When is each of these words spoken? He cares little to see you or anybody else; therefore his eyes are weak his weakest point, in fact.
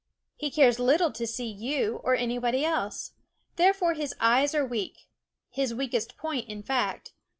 He 0.35 0.49
cares 0.49 0.79
little 0.79 1.11
to 1.11 1.27
see 1.27 1.45
you 1.45 1.97
or 2.03 2.15
anybody 2.15 2.65
else; 2.65 3.11
therefore 3.55 3.93
his 3.93 4.15
eyes 4.19 4.55
are 4.55 4.65
weak 4.65 5.07
his 5.51 5.75
weakest 5.75 6.17
point, 6.17 6.49
in 6.49 6.63
fact. 6.63 7.13